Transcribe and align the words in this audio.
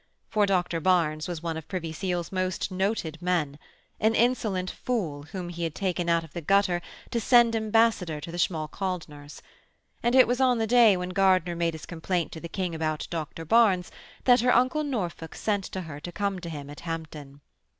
For 0.31 0.47
Dr 0.47 0.79
Barnes 0.79 1.27
was 1.27 1.43
one 1.43 1.57
of 1.57 1.67
Privy 1.67 1.93
Seal's 1.93 2.31
most 2.31 2.71
noted 2.71 3.21
men: 3.21 3.59
an 3.99 4.15
insolent 4.15 4.71
fool 4.71 5.25
whom 5.31 5.49
he 5.49 5.63
had 5.63 5.75
taken 5.75 6.09
out 6.09 6.23
of 6.23 6.33
the 6.33 6.41
gutter 6.41 6.81
to 7.11 7.21
send 7.21 7.55
ambassador 7.55 8.19
to 8.19 8.31
the 8.31 8.39
Schmalkaldners. 8.39 9.43
And 10.01 10.15
it 10.15 10.27
was 10.27 10.41
on 10.41 10.57
the 10.57 10.65
day 10.65 10.97
when 10.97 11.09
Gardiner 11.09 11.55
made 11.55 11.75
his 11.75 11.85
complaint 11.85 12.31
to 12.31 12.39
the 12.41 12.49
King 12.49 12.73
about 12.73 13.05
Dr 13.11 13.45
Barnes, 13.45 13.91
that 14.23 14.39
her 14.41 14.51
uncle 14.55 14.83
Norfolk 14.83 15.35
sent 15.35 15.65
to 15.65 15.81
her 15.81 15.99
to 15.99 16.11
come 16.11 16.39
to 16.39 16.49
him 16.49 16.71
at 16.71 16.79
Hampton. 16.79 17.41